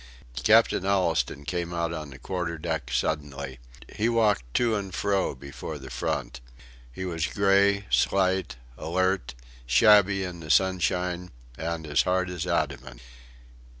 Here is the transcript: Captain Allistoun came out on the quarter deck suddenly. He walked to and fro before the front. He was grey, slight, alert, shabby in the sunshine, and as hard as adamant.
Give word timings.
Captain 0.41 0.83
Allistoun 0.83 1.45
came 1.45 1.71
out 1.71 1.93
on 1.93 2.09
the 2.09 2.17
quarter 2.17 2.57
deck 2.57 2.89
suddenly. 2.91 3.59
He 3.87 4.09
walked 4.09 4.51
to 4.55 4.73
and 4.73 4.95
fro 4.95 5.35
before 5.35 5.77
the 5.77 5.91
front. 5.91 6.41
He 6.91 7.05
was 7.05 7.27
grey, 7.27 7.85
slight, 7.91 8.55
alert, 8.79 9.35
shabby 9.67 10.23
in 10.23 10.39
the 10.39 10.49
sunshine, 10.49 11.29
and 11.55 11.85
as 11.85 12.01
hard 12.01 12.31
as 12.31 12.47
adamant. 12.47 12.99